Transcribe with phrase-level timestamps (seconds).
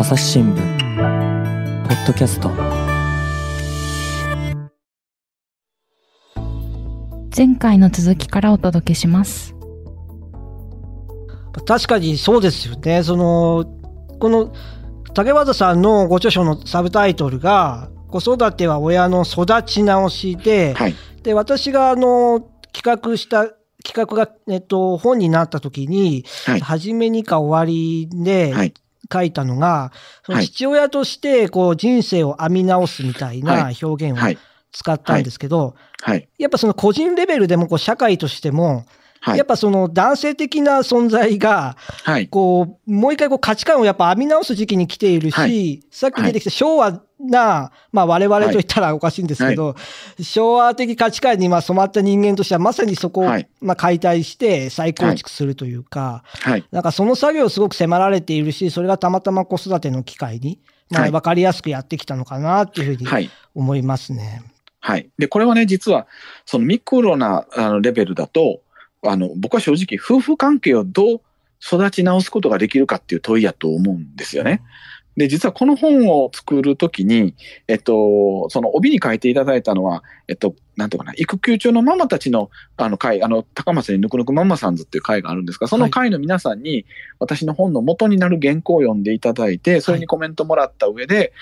[0.00, 0.56] 朝日新聞
[1.86, 2.48] ポッドキャスト
[7.36, 9.54] 前回の続きからお届けします。
[11.66, 13.02] 確かにそうですよね。
[13.02, 13.66] その、
[14.18, 14.54] この、
[15.12, 20.94] 竹俣さんのご著書のサブタイトルが、子育ては親の育ち直しで、はい。
[21.24, 22.40] で、私があの、
[22.72, 23.48] 企画した、
[23.84, 26.60] 企画が、えっと、本になった時に、はい。
[26.60, 28.72] 初めにか終わりではい。
[29.12, 29.92] 書いたのが、
[30.24, 34.38] そのはい父親としてこう人生を編み直すみたいなはい表現をはい。
[34.72, 36.28] 使ったんですけど、はい。
[36.38, 38.84] やっぱその個人レベルでもこう社会としても、
[39.20, 39.46] はいやっ。
[39.46, 42.28] ぱその男性的な存在が、はい。
[42.28, 49.76] こう、もう一回こう価値観をやっぱ編み直す時期に来ているし、はいさっき出てきた昭和な、まあ我々と言ったらおかしいんですけど、
[50.20, 56.64] 昭和的価値観にまあ染まった人間としてはまさにそこをはいまあ解体して再構築するというか、はい。
[56.70, 60.58] なんかその作業をすごく迫られているし、それがたまたま子育ての機会に、
[60.90, 63.30] まあはい分かりやすくやってきたのかなっていうふうにはい。
[63.54, 64.42] 思いますね。
[64.80, 65.10] はい。
[65.18, 66.06] で、これはね、実は、
[66.46, 68.60] そのミクロなあのレベルだと、
[69.02, 71.20] あの、僕は正直、夫婦関係をどう
[71.62, 74.62] 育ち直すことができるかっていう問いやと思うんですよね。
[75.16, 77.34] で、実はこの本を作るときに、
[77.66, 86.86] えっと、その帯に書いていただいたのは、えっと、なんとかな、育休中のママたちの、あの会、あの、高松にぬくぬくママさんズっていう会があるんですが、その会の皆さんに、
[87.18, 91.32] 私の本の元になる原稿を読んでいただいて、それにコメントもらった上で、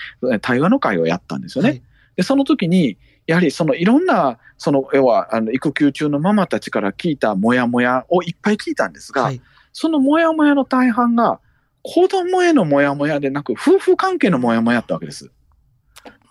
[0.41, 1.69] 対話の会をやったんですよね。
[1.69, 1.81] はい
[2.19, 2.97] で、その時に、
[3.29, 9.39] やはりそのいろんな、その、要は、あの、育休中のママたちから聞いたモヤモヤをいっぱい聞いたんですが、はい。
[9.71, 11.39] そのモヤモヤの大半が、
[11.83, 15.29] 子供へのモヤモヤでなく、夫婦関係のモヤモヤったわけです。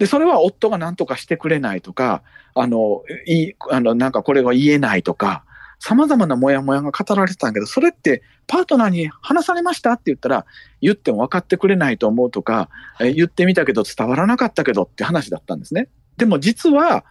[0.01, 2.25] で、それは夫が何とかしてくれないとか、
[2.57, 5.45] あの、いい、あの、なんかこれは言えないとか、
[5.79, 10.47] 様々なモヤモヤが語られてたんだけど、それってパートナーに話されましたって言ったら、
[10.81, 12.69] 言っても分かってくれないと思うとか、
[13.01, 15.89] え言ってみたけど伝わらなかったけどって話だったんですね。
[16.19, 17.05] でも実は、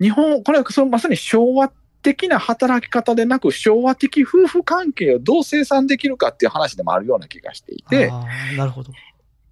[0.00, 1.72] 日本、これはそのまさに昭和
[2.02, 8.12] 的な働き方でなく、昭和的夫婦関係をどう生産できるかっていう話でもあるような気がしていて、
[8.56, 8.92] なるほど。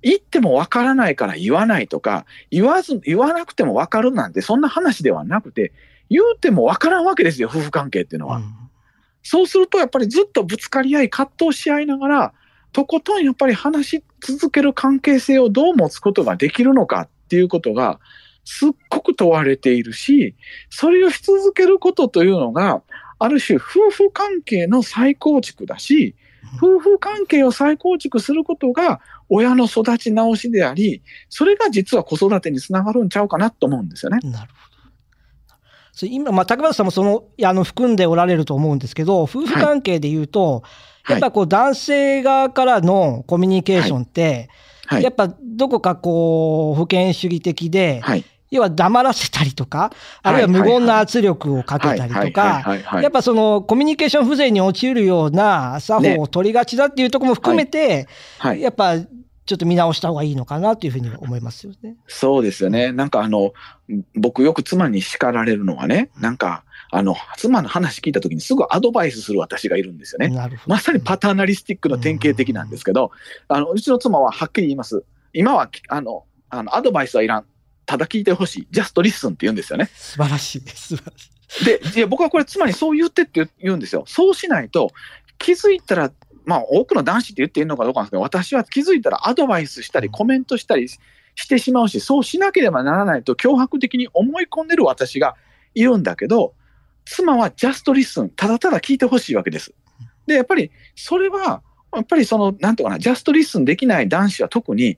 [0.03, 5.73] 言っても分からないから言わないとか、言わず、言わなくても分かるなんて、そんな話ではなくて、
[6.09, 8.37] 言うても分からんわけですよ、夫婦関係っていうのは。
[8.37, 8.61] うん
[9.23, 12.33] そうすると、やっぱりずっとぶつかり合い、葛藤し合いながら、
[12.73, 18.01] とことんやっぱり話し続ける関係性をどう持つことができるのかっていうことが、
[18.53, 20.35] すっごく問われているし、
[20.71, 22.83] それをし続けることというのが、
[23.21, 26.17] ある種夫婦関係の再構築だし、
[26.57, 34.19] 夫婦関係を再構築することが親の育ち直しであり、それが実は子育てにつながるんちゃうかなと思うんですよね。
[34.25, 35.61] なるほど。
[35.93, 40.65] それ今、まあ、竹俣さんもその、いやあの、含んでおられると思うんですけど、夫婦関係で言うと、
[41.09, 41.17] やはい。
[41.19, 44.49] っぱこう、男性側からのコミュニケーションって、
[44.87, 45.13] はいやっ。
[45.13, 48.25] ぱどこかこう、保険主義的で、はい。
[48.51, 58.61] 要は黙らせたりとか、あるいは無言な圧力をかけたりとか、はいはいはいはいやっぱそのコミュニケーション不全に陥るような作法を取りがちだっていうところも含めて、はい。
[58.61, 58.97] やっぱ
[59.51, 61.97] ちょっと見直した方がいいのかなというふうに思いますよね。
[62.07, 62.93] そうですよね。
[62.93, 63.53] なんかあの、
[64.15, 70.29] 僕よく妻に叱られるのはね、なんか、あの、妻の話聞いた時にすぐアドバイスする私がいるんですよね。
[70.29, 70.75] なるほど。
[70.75, 73.11] まさにパターナリスティックの典型的なんですけど、
[73.49, 75.05] あの、うちの妻ははっきり言います。
[75.33, 77.45] 今は、あの、あの、アドバイスはいらん。
[77.91, 78.69] ただ聞いてほしい。
[78.71, 79.91] ジャストリッスンって言うんですよね。
[79.97, 80.97] 素晴らしいです。
[80.97, 81.29] 素晴らし
[81.63, 81.65] い。
[81.65, 84.05] で、いや僕はこれ妻にそう言ってって言うんですよ。
[84.07, 84.93] そうしないと、
[85.39, 86.13] 気づいたら、
[86.45, 91.01] まあ多くの男子って言っていいのかどうかなんですけど、私は気づいたらアドバイスしたりコメントしたりし
[91.49, 95.35] てしまうし、そうしなければならないと強迫的に思い込んでる私が
[95.75, 96.55] いるんだけど、
[97.07, 99.75] 妻は just listen、ただただ聞いてほしいわけです。
[100.29, 104.97] で、やっぱりそれは、やっぱりその、なんとかな、 just listen できない男子は特に、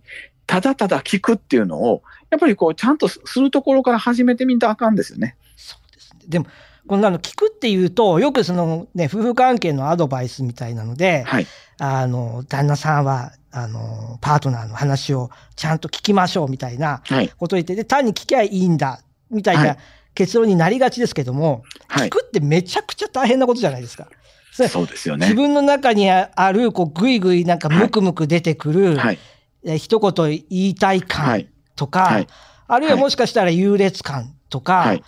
[0.53, 5.35] ただただ聞くっていうのを、やっぱりこう、ちゃんとするところから始めてみたらあかんですよね。
[5.57, 6.21] そうですね。
[6.29, 6.47] でも、
[6.87, 11.47] こんなの聞くっていうと、よくそのね、夫婦関係のアドバイスみたいなので、はい。
[11.79, 17.31] あの、旦那さんは、あの、パートナーの話をちゃんと聞きましょうみたいなはい。
[17.31, 19.01] ことを言って、で、単に聞きゃいいんだ、
[19.31, 19.77] みたいはない
[20.15, 22.11] 結論になりがちですけども、はい聞。
[22.11, 24.09] くってめちゃくちゃ大変なことじゃないですか。
[24.53, 25.25] そうですよね。
[25.29, 29.15] 自分の中にある、こう、ぐいぐいなんかムクムク出てくる、はい。
[29.15, 29.19] え
[29.65, 31.49] 一言言いたいは感い。
[31.77, 32.27] とか、はい
[32.69, 34.99] あるいはもしかしたら優劣感とか、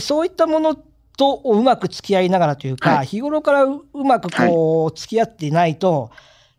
[0.00, 6.10] そういったものとうまく付き合いながらというか、はい日頃からううまくこう、付き合っていないと、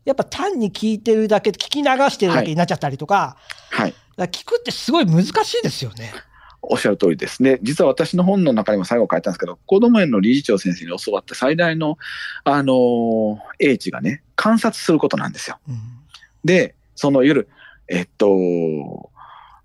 [0.06, 3.36] やっぱ単に聞いてるだけ、聞き流してるだけになっちゃったりとか、
[3.70, 3.94] はい。
[4.16, 6.14] だ聞くってすごい難しいですよね。
[6.62, 7.58] おっしゃる通りですね。
[7.62, 11.98] 実は私の本の中にも最後書いたんですけど、子供園の理事長先生に教わった最大の、
[12.44, 15.58] あのー英知がね、観察することなんですよ。
[15.68, 15.76] うん
[16.44, 17.48] で、その夜、
[17.88, 19.10] えっと、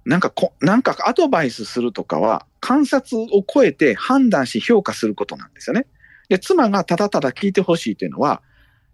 [0.06, 5.86] なんかこ、なんかアドバイスするとかは、観察を超えて判断し評価することなんですよね。
[6.30, 8.42] で、妻がただただ聞いてほしいというのは、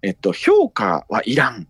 [0.01, 1.67] えっと、評価はいらん。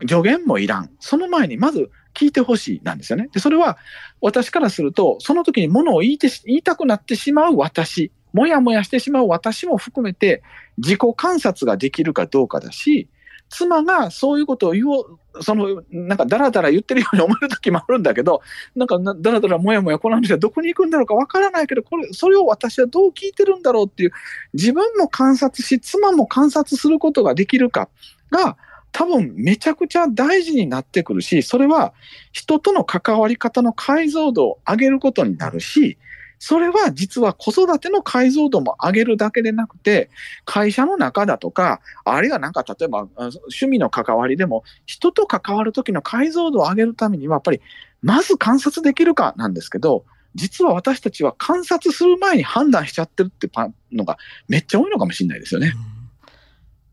[0.00, 0.90] 助言もいらん。
[1.00, 3.28] その前にまず聞いてほしいなんですよね。
[3.32, 3.78] で、それは
[4.20, 10.42] 私からすると、その時に物を言いて言いたくなってしまう私、もやもやしてしまう私も含めて
[10.76, 13.08] 自己観察ができるかどうかだし、
[13.48, 18.42] 妻がそういうことを言おう、その、なんかだらだら言ってるように思える時もあるんだけど、
[18.76, 24.12] なんかだらだらもやもやこの話はどこに行くんだろうかわからないけど、これ、それを私はどう聞いてるんだろうっていう、
[24.52, 27.88] 自分も観察し、妻も観察することができるか
[28.30, 28.56] が、
[28.92, 31.92] 多分めちゃくちゃ大事になってくるし、それは
[32.32, 35.98] 人との関わり方の解像度を上げることになるし、
[36.38, 40.10] それは実は子育ての解像度も上げるだけでなくて、
[40.44, 47.60] 会社の中だとか、あるいはなんか例えば趣味の関わりでも、人と関わる時の解像度を上げるためには、やっぱり
[48.02, 50.04] まず観察できるかなんですけど、
[50.34, 53.50] 実は私たちは観察する前に判断しちゃってるって
[53.92, 55.72] のがめっちゃ多いのかもしれないですよね。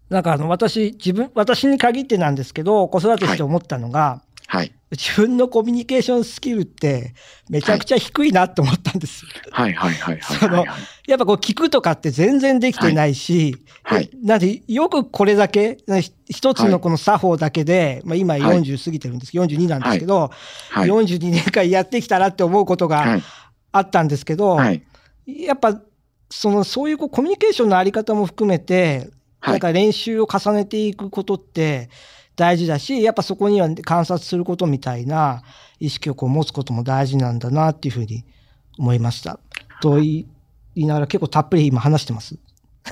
[0.10, 4.22] なんかあの私、自分、私に限ってなんですけど、子育てして思ったのが、は
[4.64, 4.72] い。
[4.92, 7.14] 自分のコミュニケーションスキルって
[7.50, 9.26] めちゃくちゃ低いなと思ったんです。
[9.52, 9.74] はい。
[9.74, 9.94] はい。
[9.94, 10.20] はい。
[10.20, 10.66] はい、その、
[11.08, 14.10] やっぱこう聞くとかって全然できてないし、はい。
[14.24, 15.78] なんでよくこれだけ、
[16.30, 20.32] 一つのこの作法だけで、まあ今40過ぎてるんです、42なんですけど、
[20.70, 23.20] はい、42年間やってきたらって思うことが
[23.72, 24.84] あったんですけど、はい、
[25.28, 25.82] やっぱ
[26.30, 29.10] そのそういうこうコミュニケーションのあり方も含めて、
[29.42, 31.90] なんか練習を重ねていくことって
[32.36, 35.44] 大事だし、やっぱそこには観察することみたいな
[35.80, 38.26] 意識をこう持つことも大事なんだなっていうふうに
[38.78, 39.40] 思いました。
[39.82, 40.26] と言
[40.76, 42.38] いながら結構たっぷり今話してます。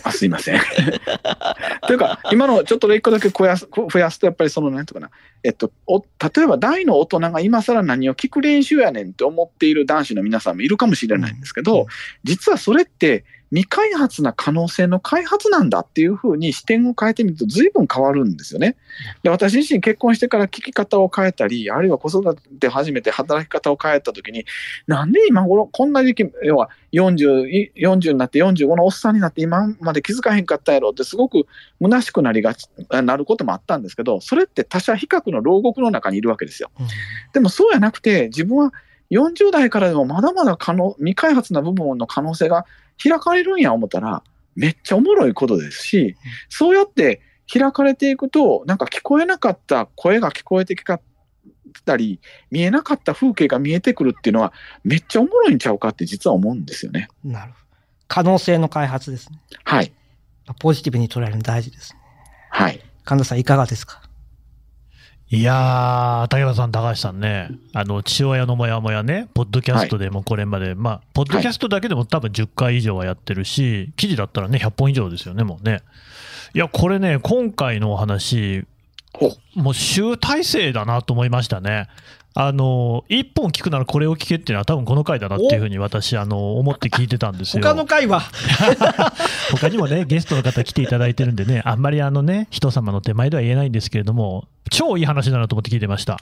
[0.01, 0.59] あすいません。
[1.85, 5.11] というか、今のちょっと一個だけ増やす増やすと、やっぱりその、なんていうかな、
[5.43, 11.85] えっと、お例えば大の大人が今更何を聞く練習やねんって思っている男子の皆さんもいるかもしれないんですけど、
[12.23, 13.23] 実はそれって
[13.53, 18.75] 未開発な可能性の開発なんだっていうふうに視点を変えてみると随分変わるんですよね。
[19.21, 24.45] で私自身結婚してから聞き方を変えたり、あるいは子育て始めて働き方を変えたときに、
[24.87, 31.45] なんで今頃こんな時期、要は40、40になって45のおっさんになって今まで気づかへんかったやろってすごく
[31.79, 36.71] 虚しくなりがち、なることもあったんですけど、それって他者比較の牢獄の中にいるわけですよ。
[37.33, 38.73] でもそうやなくて、自分は
[39.11, 42.65] 40代からでもまだまだ可能未開発な部分の可能性が
[43.01, 44.23] 開かれるんや思ったら、
[44.55, 46.15] めっちゃおもろいことですし、
[46.49, 50.83] そうやって開かれていくと、なんか聞こえなかった声が聞こえてき
[51.85, 52.19] たり、
[52.51, 54.53] 見えなかった風景が見えてくるっていうのは、
[54.83, 57.07] めっちゃおもろいんちゃうかって実は思うんですよね。
[57.23, 57.63] なるほど。
[58.07, 59.41] 可能性の開発ですね。
[59.63, 59.91] はい。
[60.59, 61.99] ポジティブに捉えるの大事ですね。
[62.49, 62.79] はい。
[63.05, 64.01] 神田さん、いかがですか？
[65.33, 75.81] いやー、竹原さん、高橋さんね、あの父親のもやもやね、ポッドキャストでもこれまで、はい、まあ、ポッドキャストだけでも多分10回以上はやってるし、記事だったらね、100本以上ですよね、もうね。
[76.53, 78.65] いや、これね、今回のお話、
[79.55, 81.87] もう集大成だなと思いましたね。
[82.35, 87.61] あの一本聞くならこれを聞けっていうのは多分この回だなっていうふうに私あの思って聞いてたんですよ。
[87.63, 88.21] 他の回は
[89.53, 96.19] 他にもねゲストの方来ていただいてるんでねあんまりあのね人様の手前では言えないんですけれども超いい話だなと思って聞いてました。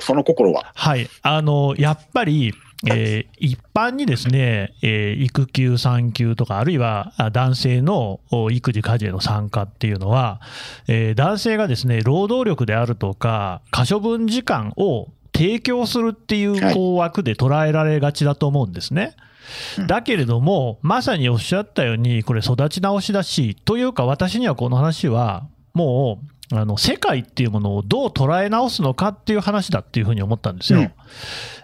[0.00, 0.64] その心は？
[0.74, 2.52] はいあのやっぱり
[2.84, 10.40] えー、一般にですね、えー、育休、産休とか、あるいは男性の育児、家事への参加っていうのは、
[10.86, 19.16] えー、男性がですね、労働力であるとか、可処分時間を提供するっていう枠で捉えられがちだと思うんですね。
[19.86, 30.78] だけれども、まさにおっしゃったように、これ、育ち直しだし、というか、私にはこの話は、もう、あの世界っていうものをどう捉え直すのかっていう話だっていうふうに思ったんですよ。
[30.78, 30.92] うん、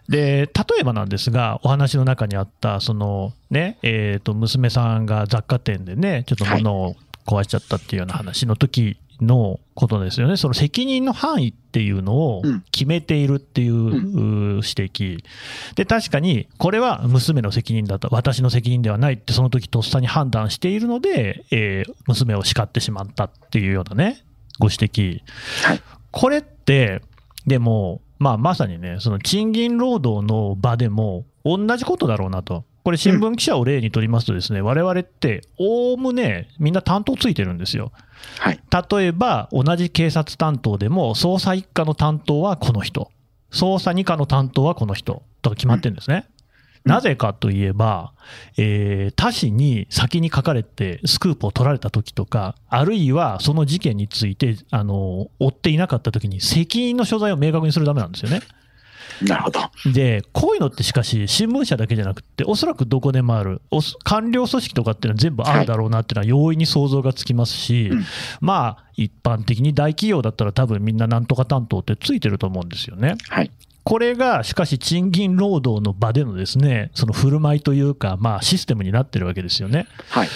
[0.08, 12.42] で例えばなんですが、お話の中にあった、そのね、えー、と娘さんが雑貨店でね、ちょっと物を壊しちゃったっていうような話の時のことですよね、その責任の範囲っていうのを
[12.72, 15.24] 決めているっていう指摘、
[15.76, 24.24] で確かにこれは娘の責任だと、私の責任ではないって、その時とっさに判断しているので、えー、娘を叱ってしまったっていうようなね、
[24.58, 25.20] ご指摘、
[26.10, 27.02] これって、
[27.46, 32.64] でも、まあ、まさにね、その賃金労働の場でも同じことだろうなと。
[32.84, 37.92] これ新聞記者を例にとりますとですね、われわれって、おおむねみんな担当ついてるんですよ。
[38.38, 38.60] はい、
[38.90, 43.10] 例えば、同じ警察担当でも、捜査1課の担当はこの人、
[43.52, 46.26] 捜査2課の担当はこの人とか決まってるんですね。
[46.84, 48.12] なぜかといえば、
[48.56, 58.40] えー、他市に先に書かれてスクープを取られた時とか、あるいはその事件について、あの、追っていなかった時に責任の所在を明確にするためなんですよね。
[59.20, 59.60] なるほど。
[59.92, 63.60] で、こういうのってしかし、新聞社だけじゃなくて、おそらくどこでもある、
[64.04, 67.98] 官僚組織とかっていうのは全部あるだろうなっていうのは容易に想像がつきますし、はい
[68.40, 73.16] まあ、一般的に大企業だったら多分みんななんとか担当ってついてると思うんですよね。
[73.28, 73.50] はい。
[73.84, 79.86] これがしかし賃金労働の場でのですね、その振る舞いというか、まあシステムになってるわけですよね。
[80.10, 80.28] はい。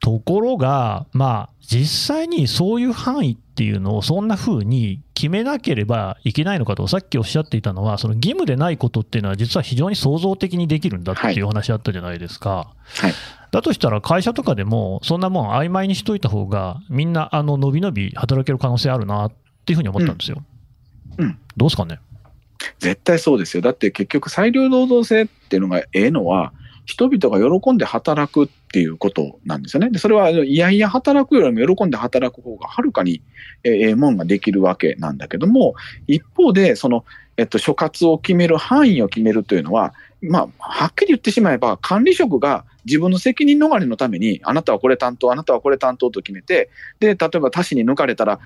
[0.00, 12.72] ところが、まあ、実際にそういう範囲っていうのをそんな風に決めなければいけないのかと、さっきおっしゃっていたのは、その義務でないことっていうのは、実は非常に創造的にできるんだっていう話あったじゃないですか。
[13.00, 13.12] はい、
[13.50, 19.32] だとしたら、会社とかでも、そんなもん曖昧にしといた方が、みんな、あの、伸び伸び働ける可能性あるなっ
[19.66, 20.42] ていうふうに思ったんですよ。
[21.18, 22.00] うん、うん、どうですかね？
[22.78, 23.62] 絶対そうですよ。
[23.62, 26.52] だって結局、裁量労働制っていうのがええのは、
[26.86, 29.90] 人々が喜んで働くっていうことなんですよね。
[29.90, 33.22] でそれはいやいや働くよりも喜んで働く方がはるかに
[33.62, 35.74] ええもんができるわけなんだけども、
[36.08, 37.04] 一方で、その、
[37.36, 48.40] えっと、所轄を決める範囲を決めるというのは、まあ、はっきり言ってしまえば、管理職が自分の責任逃れのために、あなたはこれ担当、あなたはこれ担当と決めて、で、例えば他市に抜かれたら、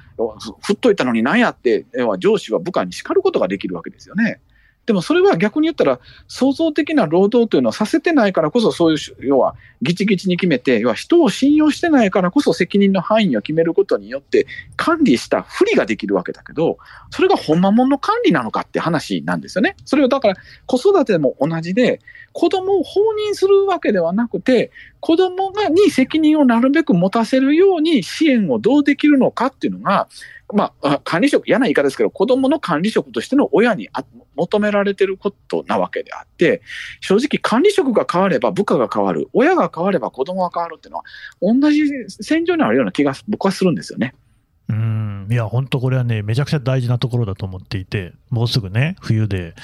[0.63, 4.41] 振っといたのに何やって、要は上司は部下に叱ることができるわけですよね。
[4.87, 5.99] でもそれは逆に言ったら、
[6.29, 16.79] 創造的な労働というのはさせてないからこそ、そういう、要は、ぎちぎちに決めて、要は人を信用してないからこそ責任の範囲を決めることによって、管理した不利ができるわけだけど、
[17.11, 19.77] それが本間もんの管理なのかって話なんですよね。
[19.85, 20.37] それをだから、
[20.67, 22.01] 子育ても同じで、
[22.33, 30.09] 子供を放任するわけではなくて、子供がに責任をなるべく持たせるように支援をどうできるのかっていうのが、
[30.53, 33.89] まあ、管理職、嫌な言い方ですけど、子供の管理職としての親に
[34.37, 36.61] 求められてることなわけであって、
[37.01, 41.05] 正直管理職が変われば部下が変わる、親が変われば子供が変わるっていうのは、
[41.41, 44.15] 同じ戦場にあるような気が僕はするんですよね。
[44.69, 49.55] うんいや、本当これはね、めちゃくちゃ大事なところだと思っていて、もうすぐね、冬で、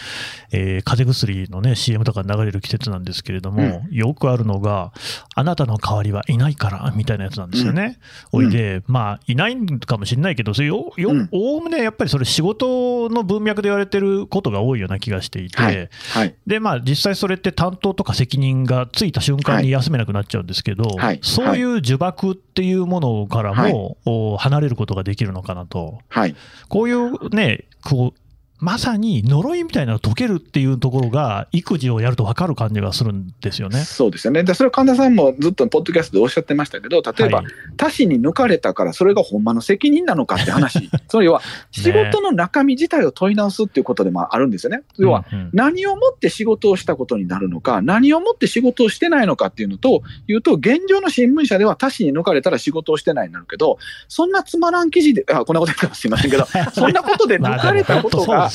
[0.53, 4.93] えー、風邪薬のね、CM とか流れる季節なんですけれども、うん、よくあるのが、
[5.35, 7.99] あなたの代わりはいないから、みたいなやつなんですよね。
[8.33, 15.89] うん、おいで、まあ、いないかもしれないけど、それよ、よ、おおむねやっぱりそれ仕事の文脈で言われてることが多いような気がしていて、はい。
[16.13, 23.97] はい、で、まあ、実際それって担当とか責任がついた瞬間に休めなくなっちゃうんですけど、はい、そういう呪縛っていうものからも、
[24.39, 25.99] 離れることことができるのかなと。
[26.09, 26.37] はい。
[26.69, 28.21] こういうね、こう、
[28.61, 33.81] まさに呪いみたいなのが解けるっていうところが、育児をやると分かる感じがするんですよね。
[33.81, 34.43] そうですよね。
[34.43, 41.41] で、それは神田さんもずっとポッドキャストでおっしゃってましたけど、例えば、はい、他市に抜かれたから、それがほんまの責任なのかって話、 その要は、
[41.71, 44.83] 仕事の中身自体を問い直すっていうことでもあるんですよね。
[44.99, 58.50] 要は、何をもって仕事をしたことになるのか、何をもって仕事をしてないのかっていうのと、いうと、現状の新聞社では他市に抜かれたら仕事をしてないになるけど、そんなつまらん記事で、あ、こんなこと言ったかもしれませんけど、 そんなことで抜かれたことが、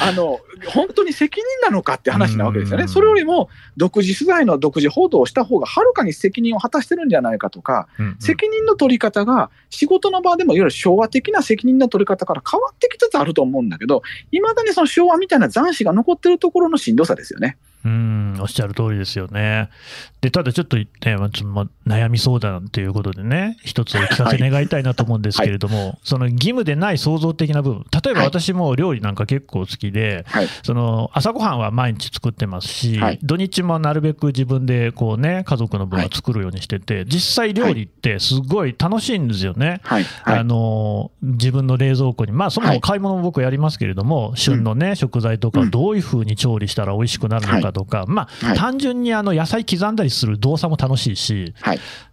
[0.00, 2.88] あの、本当に責任なのかって話なわけですよね。
[2.88, 17.56] それよりも、独自取材の独自報道をした方がはるかに責任を果たしてるんじゃないかとか、うんうん、責任の取り方が仕事の場でもいわゆる昭和的な責任の取り方から変わってきつつあると思うんだけど、いまだにその昭和みたいな残滓が残ってるところのしんどさですよね。
[17.84, 19.68] うん、おっしゃる通りですよね。
[20.22, 20.86] で、ただちょっと、ね、
[21.44, 39.82] まあ、悩み相談ということでね、一つお聞かせ願いたいなと思うんですけれども、はい、その義務でない創造的な部分、例えば私も料理なんか結構好きで、はい、その朝ごはんは毎日作ってますし、はい、土日もなるべく自分でこうね、家族の分は作るようにしてて、実際料理ってすごい楽しいんですよね。
[40.24, 51.52] あの、自分の冷蔵庫に、まあそもそも買い物も僕やりますけれども、旬のね、食材とかをどういうふうに調理したら美味しくなるのかとか、まあ、はい、単純にあの野菜刻んだりする動作も楽しいし、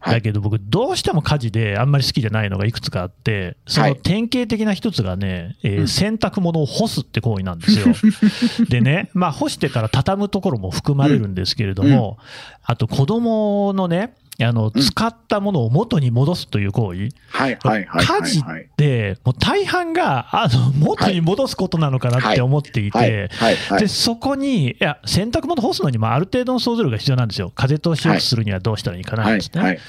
[0.06, 7.96] だけど僕、どうしても家事であんまり好きじゃないのがいくつかあって、その典型的な一つがね、えー、洗濯物を干すって行為なんですよ。
[8.68, 12.26] でね、まあ、干してから畳むところも含まれるんですけれども、うん、
[12.64, 17.10] あと子供のね、あの、使ったものを元に戻すという行為。
[17.30, 18.06] はいはいはい。
[18.06, 18.44] 家事っ
[18.76, 23.30] て、もう大半が、あの、元に戻すことなのかなって思っていて、
[23.78, 27.52] で、そこに、いや、洗濯物干すのにもある程度の想像力が必要なんですよ。
[27.54, 29.80] 風通しよくするにはどうしたらいいかなってね。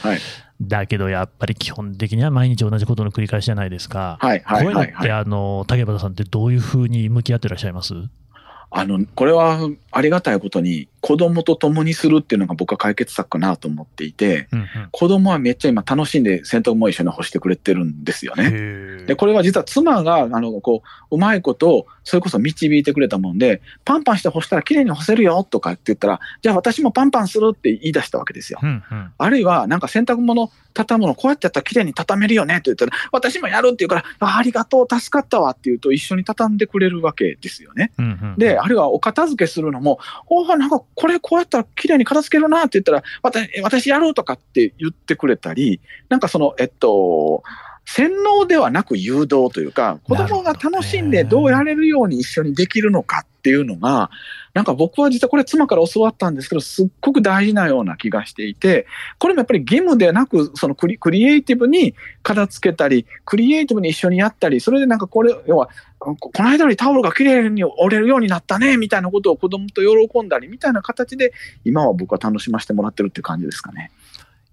[0.61, 4.19] だけどやっぱり基本的には毎日同じことの繰り返しじゃないですか。
[4.21, 7.95] はいはいはい、はい、こういうのって、あの、竹端さんってどういうふうに向き合ってらっしゃいます？
[8.71, 19.05] あの、これはありがたいことに、子供と共にするっていうのが僕は解決策かなと思っていて、うんうん子供はめっちゃ今楽しんで洗濯物を一緒に干してくれてるんですよね。
[19.07, 28.61] で、これは実は妻が、あの、こう、うまいことを、それこそ導いてくれたもんで、パンパンして干したら綺麗に干せるよとかって言ったら、じゃあ私もパンパンするって言い出したわけですよ。
[28.63, 37.93] うんうんあるいは、なんか洗濯物畳むの、こうやってやったら綺麗に畳めるよねって言ったら、私もやるって言うから、あありがとう、助かったわって言うと、一緒に畳んでくれるわけですよね。
[37.99, 47.43] うんうんで、あるいはお片付けするのも、おお、なんかこれこうやったら綺麗に片付けるなって言ったら、私私やろうとかって言ってくれたり、なんかその、えっと、
[47.85, 54.11] 洗脳ではなく誘導というか、子供が楽しんでどうやれるように一緒にできるのかっていうのが、
[54.55, 58.87] なんか僕は実はこれ妻から教わったんですけど、すっごく大事なような気がしていて、
[59.19, 71.33] これもやっぱり義務でなく、そのクリクリエイティブに片付けたり、クリエイティブに一緒にやったり、それでなんかこれ、要は、ここの間よりタオルが綺麗に折れるようになったね、みたいなことを子供と喜んだり、みたいな形で、
[71.65, 73.91] 今は僕は楽しませてもらってるっていう感じですかね。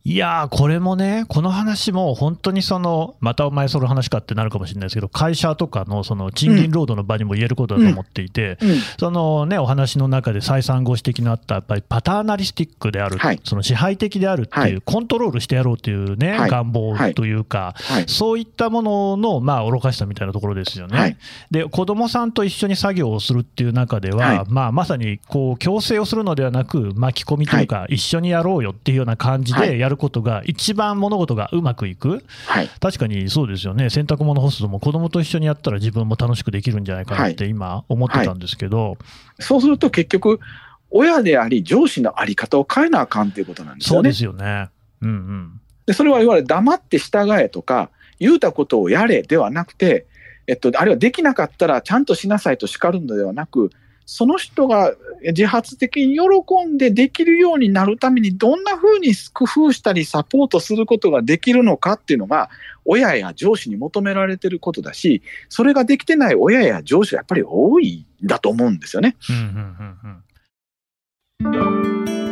[0.05, 8.79] いやー、これもね、この話も本当にその、またお前その話かってなるかもしれないですけど、会社とかのその賃金労働の場にも言えることだと思っていて、うん。
[8.97, 13.41] そのね、お話の中で再三ご指摘のあった、やっぱりパターナリスティックである、はい。
[13.43, 14.81] その支配的であるっていう、はい。
[14.85, 16.49] コントロールしてやろうっていうね、はい。
[16.49, 18.05] 願望というか、はい。
[18.07, 20.97] そういったものの、まあ、愚かしさみたいなところですよね。
[20.97, 21.17] はい。
[21.51, 24.43] で、子供さんと一緒に作業をするっていう中では、はい。
[24.47, 29.69] まあ、まさにこう強制をするのではなく、巻き込みというか、一緒にやろうよっていうような感じはい。
[29.71, 32.69] でやることが、一番物事がうまくいく、はい。
[32.79, 38.97] 確かにそうですよね、洗濯物干すのも子供と一緒にやったら自分も楽しくできるんじゃないかなって今、思ってたんですけど、
[39.39, 40.39] そうすると結局、
[40.91, 44.09] 親であり上司のあり方を変えなあかんということなんですよね。
[44.09, 44.69] そうですよね。
[45.01, 50.05] うんうんで、それはいわゆる黙って従えとか、言うたことをやれではなくて、
[50.45, 53.71] えっと、あるいはできなかったらちゃんとしなさいと叱るのではなく、
[54.11, 62.49] その人が自発的に喜んでできるようになるためにどんな風に工夫したりサポートすることができるのかっていうのが
[62.85, 69.15] 親や上司に求められてることだし、それができてない親や上司はやっぱり多いんだと思うんですよね。
[69.29, 69.43] うんうん
[71.43, 72.28] うんうん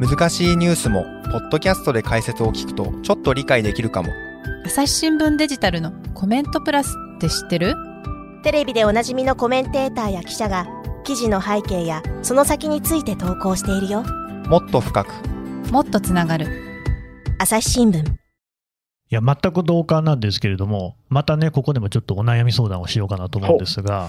[0.00, 4.08] 難しいニュースもポッドキャストで解説を聞くとちょっと理解できるかも。
[4.64, 7.74] 朝日新聞デジタルのコメントプラスって知ってる？
[8.42, 10.66] テレビでおなじみのコメンテーターや記者が
[11.04, 14.02] 記事の背景やその先について投稿しているよ。
[14.48, 15.12] もっと深く。
[15.70, 16.46] もっとつながる。
[17.38, 18.02] 朝日新聞。
[18.02, 18.10] い
[19.10, 24.08] や、全く同感なんですけれども、またね、ここでもちょっとお悩み相談をしようかなと思うんですが、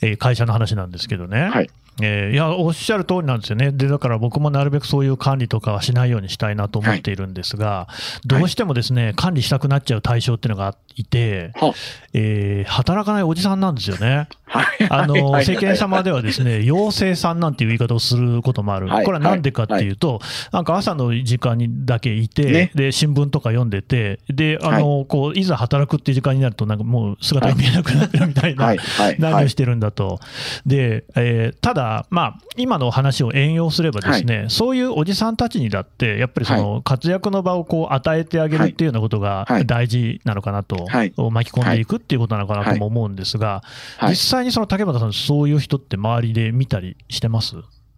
[0.00, 1.70] えー会社の話なんですけどね、はい。
[2.00, 3.72] えーいや、おっしゃる通りなんですよね。
[3.72, 7.88] で、だから僕もなるべくそういう管理とかはしないようにしたいなと思っているんですが、
[8.24, 11.74] どうしてもですね、管理したくなっちゃう対象っていうのがいて、は
[12.12, 14.28] えー働かないおじさんなんですよね。
[14.44, 14.66] はい。
[14.88, 15.44] あの、はい。
[15.44, 18.86] 世間様ではですね、 妖精さんなんていう言い方をすることもある。
[18.88, 19.04] はい。
[19.04, 19.90] これはなんでかってい。
[19.90, 20.20] うと、
[20.52, 22.70] なんか朝の時間にだけいて、ね。
[22.74, 28.78] で、新聞とか読んでて、で、あの、こう、いざ働くっていう時間になると、なんかもう姿が見えなくなってるみたいな、はい。
[28.78, 29.16] はい。
[29.18, 30.20] 何をしてるんだと。
[30.66, 39.66] で、えーただ、まあ、今のお話を援用すればですね、そういうおじさんたちにだって、やっぱりその活躍の場をこう与えてあげるっていうようなことがはい。
[39.66, 41.12] 大事なのかなと、はい。
[41.30, 43.62] 巻き込んでいくっていうことなのかなとも思うんですが、
[43.98, 44.10] はい。
[44.10, 47.56] 実際にその竹俣さん、そういう人って周りで見たりしてます？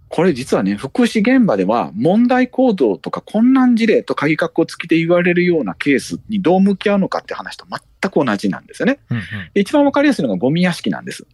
[0.08, 7.64] これ実はね、福祉現場では問題行動とか困難事例と鍵括弧付きで言われるようなケースにどう向き合うのかって話と
[8.02, 8.98] 全く同じなんですよね。
[9.10, 9.20] うん
[9.54, 11.26] で一番わかりやすいのがゴミ屋敷なんです。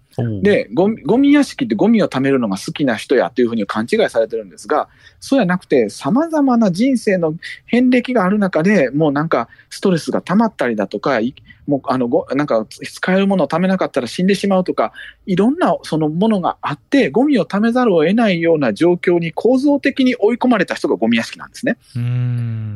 [0.42, 4.88] で、ゴミ屋敷ってゴミを貯めるのが好きな人やというふうに勘違いされてるんですが、
[5.20, 7.34] そうやなくて様々な人生の
[7.66, 11.34] 遍歴がある中でもうなんかストレスが溜まったりだとか、い
[11.66, 14.92] もうあのごなんか使えるものを貯めなかったら死んでしまうとか、
[15.26, 21.76] いろんなそのものがあって、ゴミを貯めざるを得ないような状況に構造的に追い込まれた人がゴミ屋敷なんですね。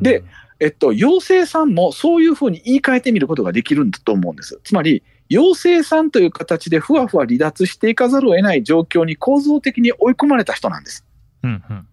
[0.03, 0.25] で、
[0.61, 4.61] えっと、妖精さんもそういうふうに言い換えてみることができるんだと思うんです。
[4.63, 11.07] つまり、妖精さんという形でふわふわ離脱していかざるを得ない状況に構造的に追い込まれた人なんです。
[11.43, 11.87] うんうん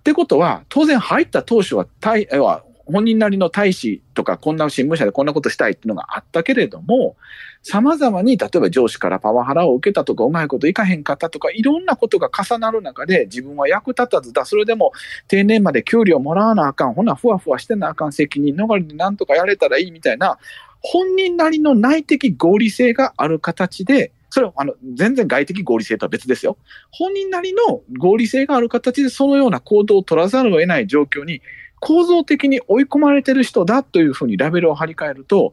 [0.00, 7.16] ってことは、当然入った当初は、は本人なりの大使とか、こんな新聞社でこんなことしたいっていうのがあったけれども、
[7.62, 14.92] 様々に、例えば上司からパワハラを受けたとか、うまいこといかへんかったとか、いろんなことが重なる中で、自分は役立たずだ、それでも
[15.28, 20.38] 定年まで給料もらわなあかん、ほな、ふわふわしてなあかん、責任逃れでなんとかやれたらいいみたいな、
[20.80, 26.56] 本人なりの内的合理性がある形で、それはあの全然外的合理性とは別ですよ。
[26.90, 31.42] 本人なりの合理性がある形でそのような行動を取らざるを得ない状況に
[31.80, 35.52] 構造的に追い込まれてる人だというふうにラベルを貼り替えると、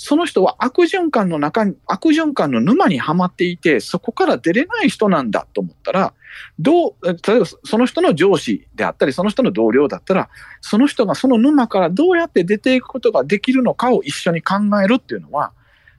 [0.00, 6.14] その人は悪循環の中に、悪循環の沼にはまっていて、そこから出れない人なんだと思ったら、
[6.60, 10.28] どう、例えばその人の上司であったり、その人の同僚だったら、
[10.60, 15.50] その人がその沼からどうやって出ていくことができるのかを一緒に考えるっていうのは、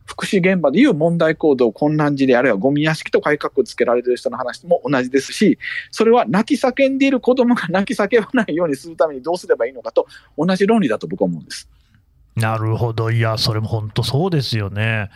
[0.06, 5.60] 福祉現場でいう問題行動、混乱事例、あるいはゴミ屋敷と改革をつけられてる人の話も同じですし、
[5.92, 10.08] それは泣き叫んでいる子供が泣き叫ばないようにするためにどうすればいいのかと
[10.38, 11.68] 同じ論理だと僕は思うんです。
[12.40, 15.10] なるほど、いや、それも本当そうですよね。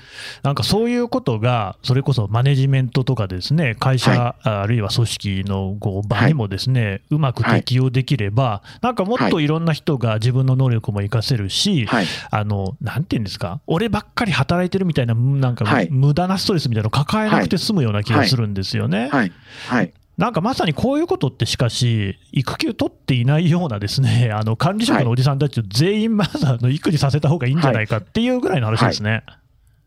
[0.44, 9.48] なんかそういうことが、それこそマネジメントとかですね、会社、はい、あるいは組織の場にもですね、はい、うまく適用できれば、はい、なんかもっとい。
[9.48, 11.88] ろんな人が自分の能力も活かせるし、
[12.32, 19.10] あの、なんていうんですか、俺ばっかり働いてるみたいな、なんか、無駄なストレスみたいなのを抱えなくて済むような気がするんですよね。
[19.10, 29.10] はいなんかまさにこういうことってしかし、育休取っていないようなですね、 あの管理職のおじさんたちを全員まずあの育児させた方がいいんじゃないかっていうぐらいの話ですね。
[29.10, 29.44] はいはい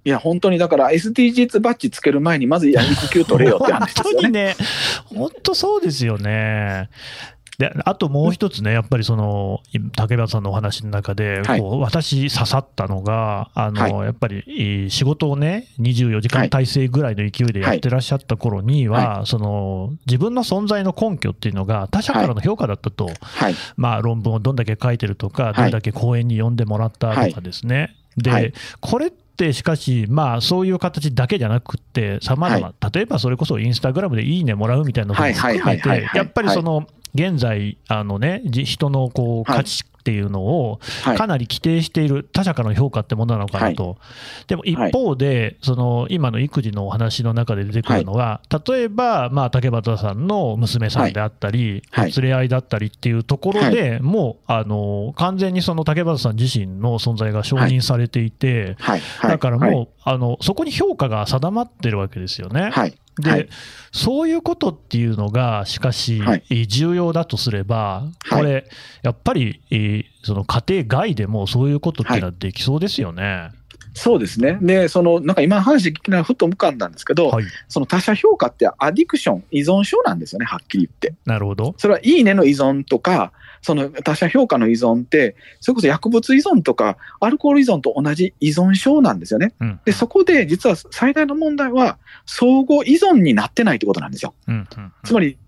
[0.06, 2.78] いや、本当にだから SDGs バッジつける前に、まず育
[3.10, 4.22] 休取れよって話ですよね。
[4.22, 4.56] 本当にね、
[5.06, 6.90] 本当そうですよね。
[7.58, 9.62] であともう一つね、やっぱりその
[9.96, 23.08] 竹林さんのお話の中で、はい、こう私、刺さったのが、あの、はい、やっぱり仕事をね、24時間体制ぐらいの勢いでやってらっしゃった頃には、はい、その自分の存在の根拠っていうのが、他者からの評価だったと、
[23.76, 27.96] まあ、論文をどんだけ書いてるとか、どれだけ講演に呼んでもらったとかですね。
[28.16, 40.78] でこれってしかし、まあ、そういう形だけじゃなくて、さまざま、例えばそれこそインスタグラムでいいねもらうみたいなのも含めて、やっぱりその、現在、あのね、人のこう価値っていうのを
[41.16, 43.96] かなり規定している他者からの評価ってものなのかなと、はい、
[44.46, 58.76] でも一方で、その今の育児のお話の中で出てくるのは、例えば、まあ、竹俣さんの娘さんであったり、連れ合いだったりっていうところでもうあの完全にその竹俣さん自身の存在が承認されていて、
[59.22, 62.70] だからもう、あのそこに評価が定まってるわけですよね。
[63.18, 63.48] で、はい、
[63.92, 68.64] そういうことっていうのが、しかし、はい、重要だとすれば、これ、はい、
[69.02, 73.50] やっぱり、えー、その家庭外でもそういうことっていうのはできそうですよね。
[73.94, 74.58] そうですね。
[74.60, 81.14] で、その、なんか今話聞きながらふと浮かんだんですけど、はい、その他者評価ってアディクション、依存症なんですよね、はっきり言って。
[81.24, 81.74] なるほど。
[81.78, 89.54] それは、いいねの依存とか、その他者評価の依存って、それこそ薬物依存とか、アルコール依存と同じ依存症なんですよね。
[89.60, 94.34] うん、で、そこで実は最大の問題は、相互依存になってないってことなんですよ。
[94.48, 95.38] うんうんうん、つまり、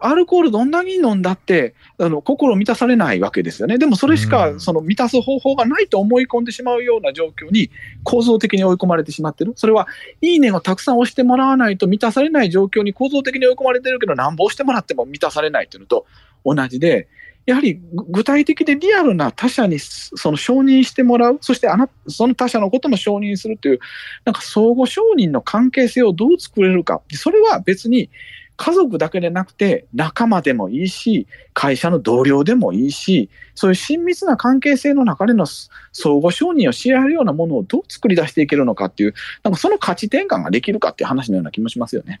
[0.00, 3.76] アルコールどんなに飲んだって、あの、心満たされないわけですよね。
[3.76, 7.70] でもそれしか、その満たす方法がないと思い込んでしまうような状況に
[8.02, 9.52] 構造的に追い込まれてしまってる。
[9.56, 9.86] それは、
[10.22, 16.06] いいねをたくさん押してもらわないと満たされない状況に構造的に追い込まれてるけど、なんぼ押してもらっても満たされないっていうのと
[16.46, 17.08] 同じで、
[17.48, 17.80] やはり
[18.10, 23.78] 具体的でリアルな他者にその承認してもらう、そしてあなその他者のことも承認するという、
[24.26, 27.00] なんか相互承認の関係性をどう作れるか。
[27.10, 28.10] それは別に
[28.58, 42.20] 家族だけでなくて仲間でもいいし、会社の同僚でもいいし、そういう親密な関係性の中での相互承認をし合えるようなものをどう作り出していけるのかっていう、なんかその価値転換ができるかっていう話のような気もしますよね。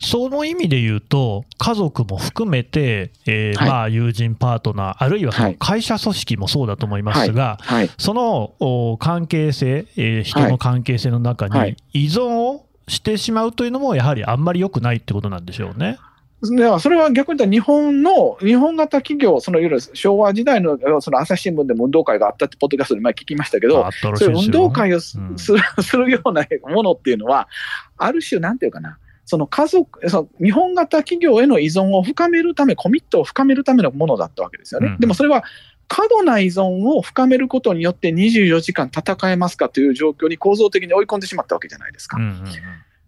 [0.00, 7.78] その意味で言うと、家族も含めて、えー、はい、まあ友人、パートナー、あるいはその会社組織もそうだと思いますが、はい。
[7.78, 15.98] はい、その関係性、えー、人の関係性の中に依存をしてしまうというのも、やはりあんまり良くないってことなんでしょうね。
[16.50, 25.34] でそれは逆に言ったら日本の、日本型企業、そのいわゆる昭和時代のその朝日新聞でも運動会があったって、ポッドキャストで前聞きましたけど、そういう運動会をす,、る
[25.82, 27.48] するようなものっていうのは、
[27.96, 34.88] ある種、なんていうかな、その家族、その日本型企業への依存を深めるため、コミットを深めるためのものだったわけですよね。
[34.88, 35.44] うん、でもそれは
[35.88, 42.16] 過度な依存を深めることによって24時間戦えますかという状況に構造的に追い込んでしまったわけじゃないですか。
[42.18, 42.44] うんうんうん、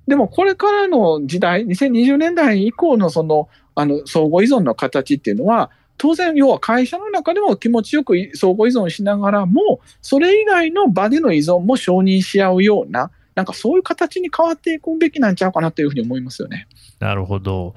[0.07, 16.67] でもこれからの時代、2020年代以降のそのあの相互依存の形っていうのは、当然、要は会社の中でも気持ちよく相互依存しながらも、それ以外の場での依存も承認し合うような、なんかそういう形に変わっていくべきなんちゃうかなというふうに思いますよね。
[16.99, 17.75] なるほど。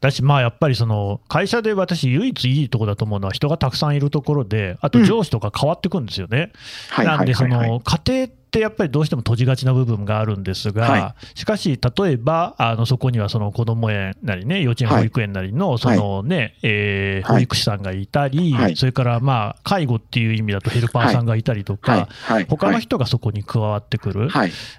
[0.00, 6.52] だし、まあやっぱりその会社で私、唯一いいところだと思うのは、人がたくさんいるところで、あと上司とか変わってくんですよね。
[6.98, 22.08] うん、なんで、その家庭ってやっぱりどうしても閉じがちな部分があるんですが、はい、しかし、例えばあのそこにはその子ども園なりね、幼稚園、保育園なりのそのね、はい、えー、保育士さんがいたり、はい、それからまあ介護っていう意味だとヘルパーさんがいたりとか、
[22.50, 24.28] 他の人がそこに加わってくる、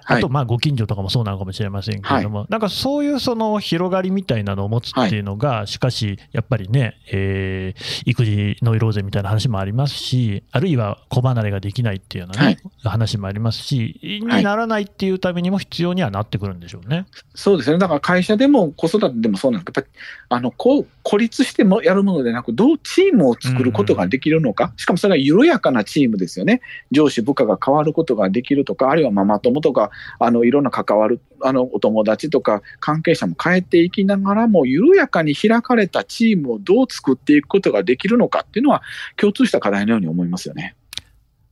[0.06, 17.06] あとまあご近所とかもそうなのかもしれませんけれども、なんかそういうその広がりみたいなのを持つっていうのが、しかし、やっぱりね、えー、育児ノイローゼみたいな話もありますし、あるいは子離れができないっていうようなね、話もありますし、にならないっていうためにも必要にはなってくるんでしょうね。
[17.34, 17.78] そうですね。
[17.78, 26.62] だから会社でも子育てでもそうなんですけど、やっぱり、あの、こう、孤立してもやるものでなく、どうチームを作ることができるのか、しかもそれは緩やかなチームですよね。
[26.92, 38.82] 上司、部下が変わることができるとか、あるいはママ友とか、あの、いろんな関わる、あの、お友達とか、関係者も変えていきながらも、緩やかに開かれたチームをどう作っていくことができるのかっていうのは、
[39.18, 40.76] 共通した課題のように思いますよね。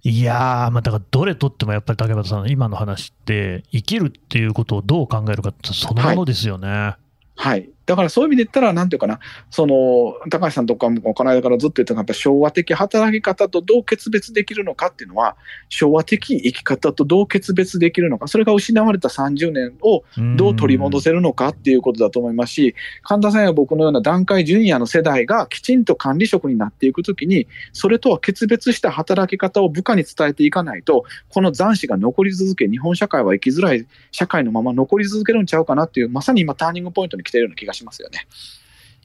[0.04, 6.68] いやー、まあ、だからどれとってもやっぱり竹俣さん、今の話って、生きるっていうことをどう考えるかって、そのものですよね。
[6.68, 7.12] はい
[7.42, 15.36] はいだからそういう意味で言ったら、なんていうかな、その、高橋さんとかもこの間からずっと言ってたやっぱ昭和的働き方とどう決別できるのかっていうのは、
[15.68, 20.06] 昭和的生き方とどう決別できるのか、それが失われた30年を
[20.38, 37.81] どう取り戻せるのかっていうことだと思いますし、神田さんや僕のような段階ジュニアの世代がきちんと管理職になっていくときに、それとは決別した働き方を部下に伝えていかないと、この残滓が残り続け、日本社会は生きづらい社会のまま残り続けるんちゃうかなっていう、まさに今ターニングポイントに来ているような気がします。
[37.82, 38.28] よね。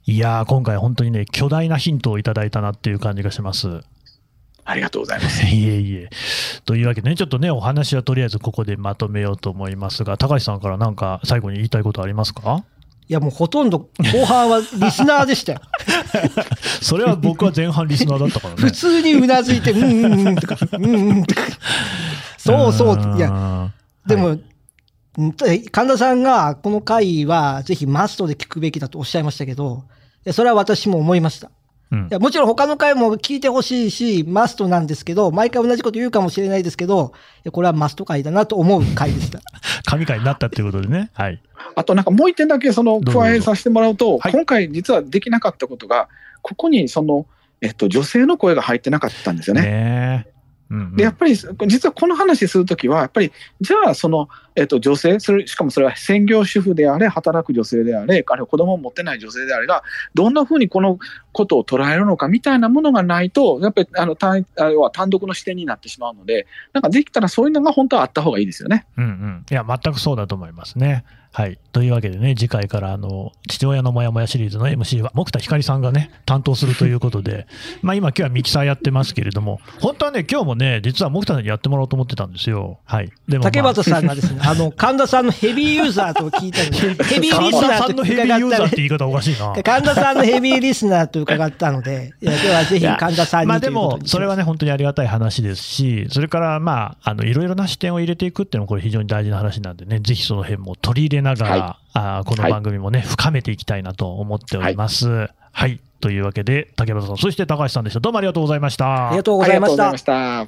[0.07, 3.81] いやー、今回本当にね、巨大なヒントをいただいたなっていう感じがします。
[4.65, 5.45] ありがとうございます。
[5.47, 6.11] いえいえ。
[6.65, 12.65] というわけでね、ちょっとね、お話はとりあえずここでまとめようと思いますが、高橋さんからなんか最後に言いたいことありますか？
[13.09, 15.61] いやもうほとんど後半はリスナーでしたよ。
[16.83, 18.61] それは僕は前半リスナーだったからね。
[18.67, 21.43] 普通にうなずいて、うんうんうんとか、うんうんとか。
[22.37, 23.17] そうそう。
[23.17, 23.71] いや、
[24.09, 24.41] でも、はい
[25.17, 29.85] 神田さんがこの回はぜひマストで聞くべきだとおっしゃいましたけど、
[30.33, 31.51] それは私も思いました。
[31.91, 37.13] うん、いやもちろん他の回も聞いてほしいし、マストなんですけど、毎回同じこと言うかもしれないですけど、
[37.51, 39.41] これはマスト回だなと思う回でした。
[39.87, 41.11] 神回になったということでね。
[41.15, 41.41] はい。
[41.77, 46.09] あとなんかもう一点だけその加えさせてもらうと、今回実はできなかったことが、
[46.43, 47.27] ここにその、
[47.63, 49.63] えっと、女性の声が入ってなかったんですよね。
[49.63, 50.27] ね
[50.97, 59.83] で、やっぱり、実はこの話するときは、やっぱり、じゃあ、その、えっと、女性、それ、しかもそれは専業主婦であれ、働く女性であれ、あるいは子供を持ってない女性であれが、
[60.15, 60.99] どんなふうにこの
[61.33, 68.87] ことを捉えるのかみたいなものがないと、やっぱり、あの、単は単独の視点になってしまうので、なんかできたらそういうのが本当はあった方がいいですよね。
[68.97, 69.47] うんうん。
[69.51, 71.05] いや、全くそうだと思いますね。
[71.37, 71.59] はい。
[71.73, 77.47] というわけでね、次回からあの、父親のモヤモヤシリーズの MC は、木田ひかりさんがね、担当するということで、
[77.83, 82.79] まあ今今日はミキサーやってますけれども、本当はね、今日もね、実は木田さんにやってもらおうと思ってたんですよ。
[82.87, 83.11] はい。
[83.29, 89.63] でも、まあ、竹俣さんがですね、あの、神田さんのヘビーユーザーと聞いたので、ヘビーリスナーと伺ったって言い方おかしいな。
[89.63, 105.09] 神田さんのヘビーリスナーと伺ったので、いや、ではぜひ神田さんにまあでも、それはね、本当にありがたい話ですし、それからまあ、あの、いろいろな視点を入れていくっていうのもこれ非常に大事な話なんでね、ぜひその辺も取り入れながら、はいあこの番組もね、はい、深めていきたいなと思っております。
[105.09, 108.01] はい、はい、というわけで、竹俣さん、そして高橋さんでした。
[108.01, 109.09] どうもありがとうございました。
[109.09, 110.47] ありがとうございました。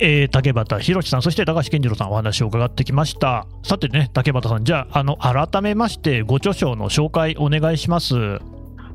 [0.00, 3.46] えー、竹俣宏さん、そして高橋健次郎さん、お話を伺ってきました。
[3.64, 8.38] さてね、竹俣さん、じゃあ、あの改めまして、ご著書の紹介、お願いします。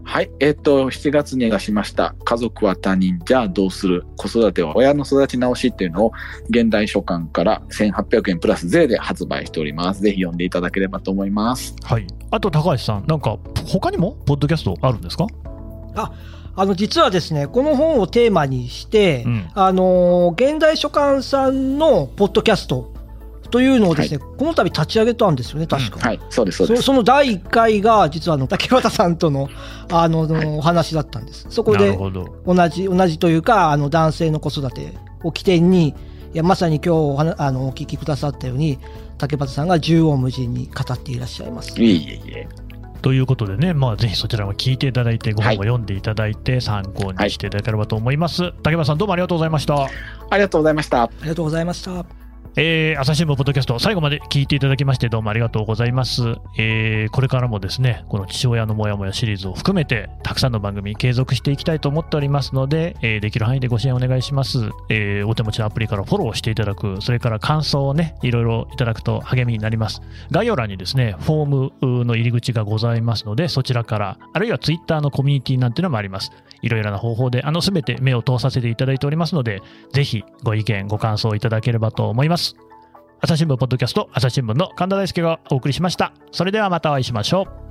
[0.05, 6.11] はい、えっ、ー、と、7月に出しました、家族は他人じゃあどうする子育ては親の育ち直しっていうのを、
[6.49, 10.01] 現代書館から1800円プラス税で発売しております。
[10.01, 11.73] ぜひ読んでいただければと思います。
[11.83, 12.07] はい。
[12.31, 15.27] あと、高橋さん、なんか、他にも、ポッドキャストあるんですか？
[15.95, 16.11] あ、
[16.55, 22.93] あの、実はですね、この本をテーマにして、うん、あの、現代書館さんのポッドキャスト
[23.53, 25.99] というのをですね、はい、この度立ち上げたんですよね、確か。
[25.99, 26.81] はい、そうです、そうです。
[26.81, 29.49] その第1回が、実はあの竹俣さんとの
[29.91, 31.45] あの、はい、お話だったんです。
[31.49, 31.95] そこで
[32.45, 35.89] 同じ、同じというか、あの男性の子育てを起点に、
[36.33, 38.79] いやまさに今日あのお聞きくださったように、
[39.19, 41.79] 竹俣さんが縦横無尽に語っていらっしゃいます。
[41.79, 42.47] いえいえ。
[43.03, 48.43] ということでね、まあ、ぜひそちらも聞いていただいて、ご本も読んでいただいて、参考にしていただければと思います。
[48.43, 49.75] はい、竹俣さん、どうもありがとうございました。
[50.29, 51.03] ありがとうございました。
[51.03, 52.22] ありがとうございました。
[52.55, 56.35] えー、朝日新聞ポッドキャスト、最後まで聞いていただきまして、どうもありがとうございます。
[56.55, 64.69] えー、これからもですね、この父親のモヤモヤシリーズを含めて、たくさんの番組継続していきたいと思っておりますので、えー、できる範囲でご支援お願いします。
[64.89, 70.03] えー、お手持ちのアプリからフォローしていただく、それから感想をね、いろいろいただくと励みになります。
[70.29, 76.31] 概要欄にですね、フォームの入り口がございますので、そちらから、あるいはツイッターのコミュニティなんていうのもあります。
[76.61, 82.42] いろいろな方法で、あの、すべて目を通させていただいておりますので、ぜひご意見、ご感想いただければと思います。
[83.25, 86.11] 朝日新聞ポッドキャスト、朝日新聞の神田大輔がお送りしました。
[86.33, 87.62] それではまたお会いしましょう。